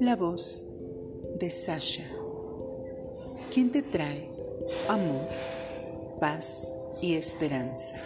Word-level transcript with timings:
La 0.00 0.16
voz 0.16 0.66
de 1.38 1.50
Sasha, 1.50 2.04
quien 3.50 3.70
te 3.70 3.80
trae 3.80 4.28
amor, 4.88 5.26
paz 6.20 6.70
y 7.00 7.14
esperanza. 7.14 7.96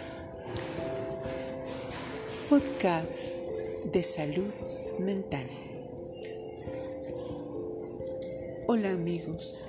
Podcast 2.49 3.35
de 3.91 4.01
salud 4.01 4.53
mental. 4.99 5.45
Hola 8.67 8.91
amigos, 8.91 9.65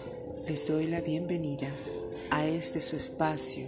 les 0.47 0.69
doy 0.69 0.87
la 0.87 1.01
bienvenida 1.01 1.69
a 2.31 2.47
este 2.47 2.81
su 2.81 2.95
espacio 2.95 3.67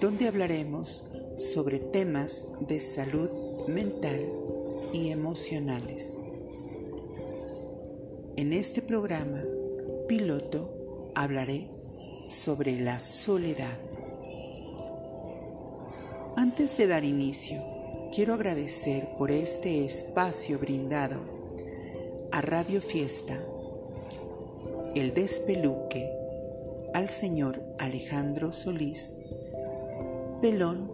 donde 0.00 0.26
hablaremos 0.26 1.04
sobre 1.36 1.78
temas 1.78 2.48
de 2.60 2.80
salud 2.80 3.30
mental 3.68 4.20
y 4.92 5.10
emocionales. 5.10 6.22
En 8.36 8.52
este 8.52 8.82
programa 8.82 9.42
piloto 10.08 11.12
hablaré 11.14 11.66
sobre 12.26 12.80
la 12.80 12.98
soledad. 12.98 13.78
Antes 16.36 16.76
de 16.76 16.86
dar 16.86 17.04
inicio, 17.04 17.62
quiero 18.12 18.34
agradecer 18.34 19.08
por 19.16 19.30
este 19.30 19.84
espacio 19.84 20.58
brindado 20.58 21.20
a 22.32 22.40
Radio 22.40 22.80
Fiesta, 22.80 23.38
El 24.94 25.14
Despeluque, 25.14 26.10
al 26.94 27.08
señor 27.08 27.62
Alejandro 27.78 28.52
Solís, 28.52 29.18
Pelón 30.40 30.91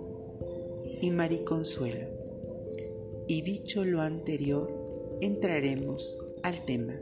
y 1.01 1.11
Mariconsuelo. 1.11 2.07
Y 3.27 3.43
dicho 3.43 3.85
lo 3.85 4.01
anterior, 4.01 5.19
entraremos 5.21 6.19
al 6.43 6.65
tema. 6.65 6.95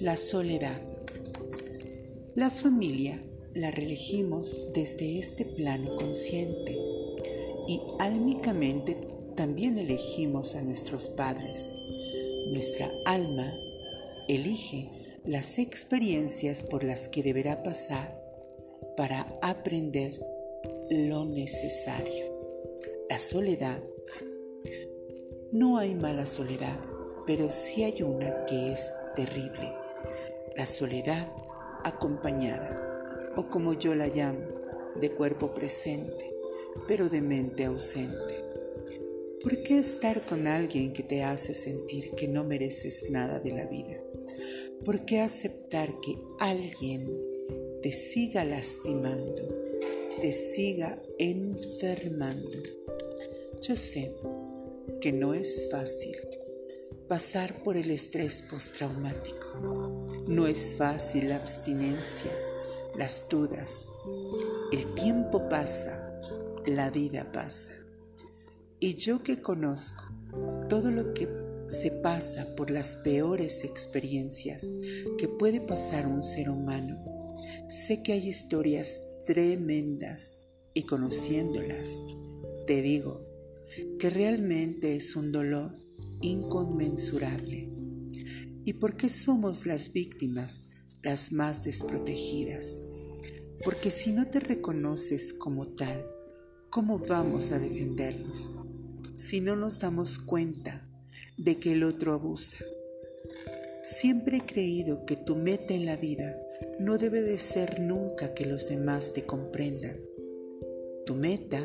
La 0.00 0.16
soledad. 0.16 0.80
La 2.34 2.50
familia 2.50 3.20
la 3.54 3.70
reelegimos 3.70 4.72
desde 4.72 5.18
este 5.18 5.44
plano 5.44 5.94
consciente 5.94 6.76
y 7.68 7.80
álmicamente 8.00 8.98
también 9.36 9.78
elegimos 9.78 10.56
a 10.56 10.62
nuestros 10.62 11.08
padres. 11.08 11.72
Nuestra 12.48 12.90
alma 13.04 13.52
elige 14.28 14.88
las 15.24 15.58
experiencias 15.58 16.64
por 16.64 16.84
las 16.84 17.08
que 17.08 17.22
deberá 17.22 17.62
pasar 17.62 18.20
para 18.96 19.38
aprender 19.42 20.33
lo 20.90 21.24
necesario. 21.24 22.32
La 23.08 23.18
soledad. 23.18 23.82
No 25.52 25.78
hay 25.78 25.94
mala 25.94 26.26
soledad, 26.26 26.80
pero 27.26 27.48
sí 27.50 27.84
hay 27.84 28.02
una 28.02 28.44
que 28.44 28.72
es 28.72 28.92
terrible 29.14 29.84
la 30.56 30.66
soledad 30.66 31.32
acompañada, 31.82 33.32
o 33.36 33.48
como 33.48 33.74
yo 33.74 33.94
la 33.94 34.06
llamo, 34.06 34.40
de 35.00 35.10
cuerpo 35.10 35.52
presente, 35.52 36.32
pero 36.86 37.08
de 37.08 37.20
mente 37.20 37.64
ausente. 37.64 38.44
¿Por 39.42 39.62
qué 39.62 39.78
estar 39.78 40.22
con 40.22 40.46
alguien 40.46 40.92
que 40.92 41.02
te 41.02 41.22
hace 41.22 41.54
sentir 41.54 42.12
que 42.12 42.28
no 42.28 42.44
mereces 42.44 43.10
nada 43.10 43.40
de 43.40 43.52
la 43.52 43.66
vida? 43.66 44.00
¿Por 44.84 45.04
qué 45.04 45.20
aceptar 45.20 45.88
que 46.00 46.16
alguien 46.38 47.10
te 47.82 47.92
siga 47.92 48.44
lastimando, 48.44 49.63
te 50.24 50.32
siga 50.32 50.98
enfermando? 51.18 52.58
Yo 53.60 53.76
sé 53.76 54.10
que 54.98 55.12
no 55.12 55.34
es 55.34 55.68
fácil 55.70 56.16
pasar 57.10 57.62
por 57.62 57.76
el 57.76 57.90
estrés 57.90 58.40
postraumático. 58.40 60.06
No 60.26 60.46
es 60.46 60.76
fácil 60.76 61.28
la 61.28 61.36
abstinencia, 61.36 62.32
las 62.96 63.28
dudas. 63.28 63.92
El 64.72 64.94
tiempo 64.94 65.46
pasa, 65.50 66.18
la 66.64 66.88
vida 66.88 67.30
pasa. 67.30 67.72
Y 68.80 68.94
yo 68.94 69.22
que 69.22 69.42
conozco 69.42 70.04
todo 70.70 70.90
lo 70.90 71.12
que 71.12 71.28
se 71.66 71.90
pasa 71.90 72.46
por 72.56 72.70
las 72.70 72.96
peores 72.96 73.62
experiencias 73.62 74.72
que 75.18 75.28
puede 75.28 75.60
pasar 75.60 76.06
un 76.06 76.22
ser 76.22 76.48
humano, 76.48 77.13
sé 77.68 78.02
que 78.02 78.12
hay 78.12 78.28
historias 78.28 79.06
tremendas 79.26 80.42
y 80.74 80.82
conociéndolas, 80.82 82.06
te 82.66 82.82
digo 82.82 83.26
que 83.98 84.10
realmente 84.10 84.96
es 84.96 85.16
un 85.16 85.32
dolor 85.32 85.78
inconmensurable. 86.20 87.68
¿Y 88.64 88.74
por 88.74 88.96
qué 88.96 89.08
somos 89.08 89.66
las 89.66 89.92
víctimas 89.92 90.66
las 91.02 91.32
más 91.32 91.64
desprotegidas? 91.64 92.82
Porque 93.64 93.90
si 93.90 94.12
no 94.12 94.28
te 94.28 94.40
reconoces 94.40 95.32
como 95.32 95.66
tal, 95.66 96.06
¿cómo 96.70 96.98
vamos 96.98 97.52
a 97.52 97.58
defendernos? 97.58 98.56
Si 99.16 99.40
no 99.40 99.56
nos 99.56 99.80
damos 99.80 100.18
cuenta 100.18 100.88
de 101.36 101.58
que 101.58 101.72
el 101.72 101.84
otro 101.84 102.12
abusa. 102.12 102.58
Siempre 103.82 104.38
he 104.38 104.46
creído 104.46 105.04
que 105.04 105.16
tu 105.16 105.36
meta 105.36 105.74
en 105.74 105.86
la 105.86 105.96
vida 105.96 106.34
no 106.78 106.98
debe 106.98 107.22
de 107.22 107.38
ser 107.38 107.80
nunca 107.80 108.34
que 108.34 108.46
los 108.46 108.68
demás 108.68 109.12
te 109.12 109.24
comprendan. 109.24 110.00
Tu 111.06 111.14
meta 111.14 111.60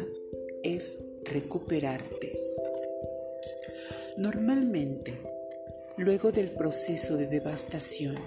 es 0.64 1.04
recuperarte. 1.24 2.38
Normalmente, 4.18 5.14
luego 5.98 6.32
del 6.32 6.50
proceso 6.50 7.18
de 7.18 7.28
devastación, 7.28 8.18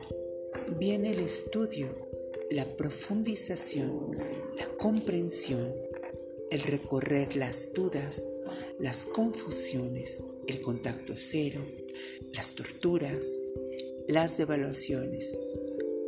viene 0.79 1.11
el 1.11 1.21
estudio, 1.21 2.09
la 2.51 2.65
profundización, 2.65 4.17
la 4.57 4.67
comprensión, 4.79 5.75
el 6.51 6.63
recorrer 6.63 7.37
las 7.37 7.73
dudas, 7.73 8.31
las 8.79 9.07
confusiones, 9.07 10.23
el 10.47 10.61
contacto 10.61 11.15
cero, 11.17 11.65
las 12.33 12.55
torturas, 12.55 13.43
las 14.09 14.37
devaluaciones, 14.37 15.47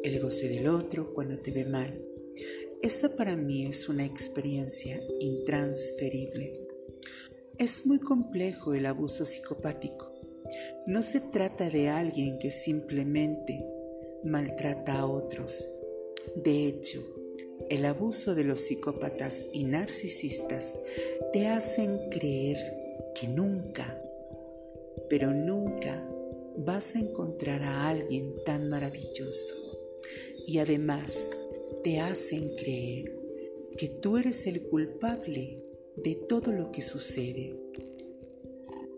el 0.04 0.20
goce 0.20 0.50
del 0.50 0.68
otro 0.68 1.14
cuando 1.14 1.38
te 1.38 1.50
ve 1.50 1.64
mal. 1.64 1.98
Esa 2.82 3.16
para 3.16 3.38
mí 3.38 3.64
es 3.64 3.88
una 3.88 4.04
experiencia 4.04 5.02
intransferible. 5.18 6.52
Es 7.58 7.86
muy 7.86 7.98
complejo 7.98 8.74
el 8.74 8.84
abuso 8.84 9.24
psicopático. 9.24 10.12
No 10.86 11.02
se 11.02 11.20
trata 11.20 11.70
de 11.70 11.88
alguien 11.88 12.38
que 12.38 12.50
simplemente 12.50 13.64
maltrata 14.24 14.98
a 14.98 15.06
otros. 15.06 15.72
De 16.36 16.66
hecho, 16.66 17.02
el 17.70 17.86
abuso 17.86 18.34
de 18.34 18.44
los 18.44 18.60
psicópatas 18.60 19.46
y 19.54 19.64
narcisistas 19.64 20.82
te 21.32 21.46
hacen 21.46 22.10
creer 22.10 22.58
que 23.14 23.26
nunca, 23.28 23.98
pero 25.08 25.32
nunca 25.32 25.98
vas 26.58 26.94
a 26.94 26.98
encontrar 26.98 27.62
a 27.62 27.88
alguien 27.88 28.34
tan 28.44 28.68
maravilloso. 28.68 29.63
Y 30.46 30.58
además 30.58 31.30
te 31.82 32.00
hacen 32.00 32.54
creer 32.56 33.16
que 33.76 33.88
tú 33.88 34.18
eres 34.18 34.46
el 34.46 34.62
culpable 34.62 35.64
de 35.96 36.14
todo 36.14 36.52
lo 36.52 36.70
que 36.70 36.82
sucede. 36.82 37.58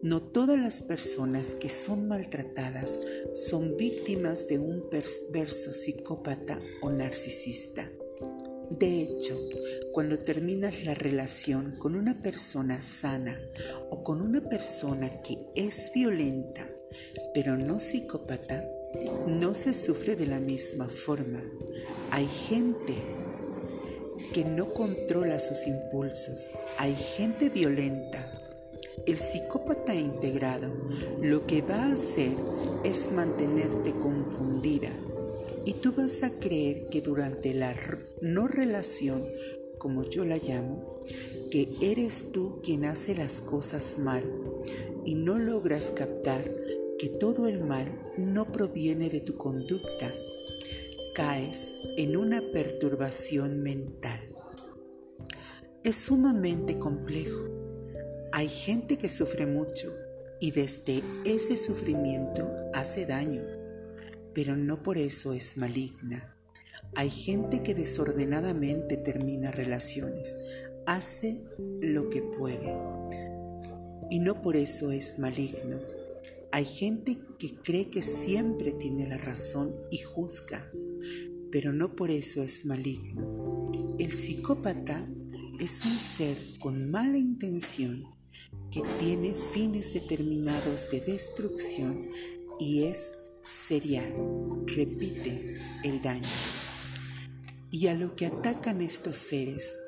No 0.02 0.22
todas 0.22 0.58
las 0.58 0.82
personas 0.82 1.54
que 1.54 1.68
son 1.68 2.06
maltratadas 2.06 3.00
son 3.32 3.76
víctimas 3.76 4.46
de 4.48 4.58
un 4.58 4.88
perverso 4.90 5.72
psicópata 5.72 6.60
o 6.82 6.90
narcisista. 6.90 7.90
De 8.70 9.02
hecho, 9.02 9.38
cuando 9.92 10.18
terminas 10.18 10.84
la 10.84 10.94
relación 10.94 11.76
con 11.78 11.94
una 11.94 12.20
persona 12.20 12.80
sana 12.80 13.40
o 13.90 14.02
con 14.02 14.20
una 14.20 14.46
persona 14.48 15.22
que 15.22 15.38
es 15.54 15.90
violenta, 15.94 16.68
pero 17.32 17.56
no 17.56 17.80
psicópata, 17.80 18.68
no 19.26 19.54
se 19.54 19.74
sufre 19.74 20.16
de 20.16 20.26
la 20.26 20.40
misma 20.40 20.88
forma. 20.88 21.42
Hay 22.10 22.26
gente 22.26 22.94
que 24.32 24.44
no 24.44 24.72
controla 24.72 25.40
sus 25.40 25.66
impulsos. 25.66 26.56
Hay 26.78 26.94
gente 26.94 27.48
violenta. 27.48 28.32
El 29.06 29.18
psicópata 29.18 29.94
integrado 29.94 30.72
lo 31.22 31.46
que 31.46 31.62
va 31.62 31.84
a 31.84 31.92
hacer 31.92 32.34
es 32.84 33.10
mantenerte 33.12 33.92
confundida 33.92 34.90
y 35.64 35.74
tú 35.74 35.92
vas 35.92 36.22
a 36.22 36.30
creer 36.30 36.86
que 36.88 37.00
durante 37.00 37.52
la 37.52 37.74
no 38.20 38.46
relación, 38.46 39.26
como 39.78 40.04
yo 40.04 40.24
la 40.24 40.38
llamo, 40.38 41.02
que 41.50 41.68
eres 41.80 42.32
tú 42.32 42.60
quien 42.62 42.84
hace 42.84 43.14
las 43.14 43.40
cosas 43.40 43.98
mal 43.98 44.22
y 45.04 45.14
no 45.14 45.38
logras 45.38 45.92
captar 45.92 46.42
que 46.98 47.10
todo 47.10 47.46
el 47.46 47.62
mal 47.62 47.86
no 48.16 48.50
proviene 48.50 49.10
de 49.10 49.20
tu 49.20 49.36
conducta, 49.36 50.10
caes 51.14 51.74
en 51.96 52.16
una 52.16 52.42
perturbación 52.52 53.62
mental. 53.62 54.20
es 55.84 55.96
sumamente 55.96 56.78
complejo. 56.78 57.48
Hay 58.32 58.48
gente 58.48 58.98
que 58.98 59.08
sufre 59.08 59.46
mucho 59.46 59.92
y 60.40 60.50
desde 60.50 61.02
ese 61.24 61.56
sufrimiento 61.56 62.50
hace 62.74 63.06
daño, 63.06 63.42
pero 64.34 64.56
no 64.56 64.82
por 64.82 64.98
eso 64.98 65.32
es 65.32 65.56
maligna. 65.56 66.36
Hay 66.96 67.08
gente 67.08 67.62
que 67.62 67.74
desordenadamente 67.74 68.96
termina 68.96 69.52
relaciones, 69.52 70.38
hace 70.86 71.40
lo 71.80 72.08
que 72.08 72.22
puede 72.22 72.74
y 74.10 74.18
no 74.18 74.40
por 74.40 74.56
eso 74.56 74.90
es 74.90 75.18
maligno. 75.18 75.95
Hay 76.56 76.64
gente 76.64 77.18
que 77.38 77.54
cree 77.54 77.90
que 77.90 78.00
siempre 78.00 78.72
tiene 78.72 79.06
la 79.06 79.18
razón 79.18 79.76
y 79.90 79.98
juzga, 79.98 80.72
pero 81.52 81.74
no 81.74 81.94
por 81.94 82.10
eso 82.10 82.42
es 82.42 82.64
maligno. 82.64 83.70
El 83.98 84.10
psicópata 84.10 85.06
es 85.60 85.84
un 85.84 85.98
ser 85.98 86.38
con 86.58 86.90
mala 86.90 87.18
intención 87.18 88.06
que 88.70 88.80
tiene 88.98 89.34
fines 89.52 89.92
determinados 89.92 90.88
de 90.88 91.02
destrucción 91.02 92.08
y 92.58 92.84
es 92.84 93.14
serial, 93.42 94.14
repite 94.64 95.58
el 95.84 96.00
daño. 96.00 96.24
Y 97.70 97.88
a 97.88 97.94
lo 97.94 98.16
que 98.16 98.24
atacan 98.24 98.80
estos 98.80 99.16
seres 99.16 99.78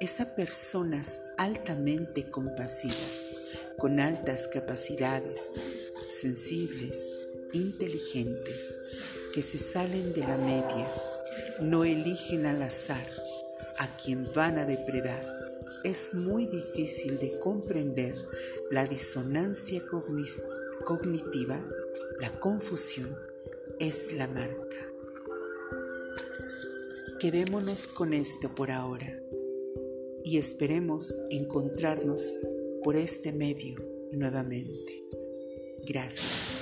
es 0.00 0.20
a 0.20 0.34
personas 0.34 1.22
altamente 1.38 2.28
compasivas, 2.30 3.30
con 3.78 4.00
altas 4.00 4.48
capacidades, 4.48 5.54
sensibles, 6.08 7.12
inteligentes, 7.52 8.78
que 9.32 9.42
se 9.42 9.58
salen 9.58 10.12
de 10.12 10.20
la 10.22 10.36
media, 10.38 10.90
no 11.60 11.84
eligen 11.84 12.46
al 12.46 12.62
azar 12.62 13.06
a 13.78 13.96
quien 13.96 14.28
van 14.34 14.58
a 14.58 14.64
depredar. 14.64 15.22
Es 15.84 16.14
muy 16.14 16.46
difícil 16.46 17.18
de 17.18 17.38
comprender 17.38 18.14
la 18.70 18.84
disonancia 18.84 19.84
cognitiva, 20.84 21.64
la 22.20 22.40
confusión 22.40 23.16
es 23.78 24.12
la 24.12 24.26
marca. 24.26 24.76
Quedémonos 27.20 27.86
con 27.86 28.12
esto 28.12 28.54
por 28.54 28.70
ahora 28.70 29.22
y 30.24 30.38
esperemos 30.38 31.16
encontrarnos 31.30 32.42
por 32.82 32.96
este 32.96 33.32
medio 33.32 33.76
nuevamente. 34.12 35.04
Gracias. 35.88 36.57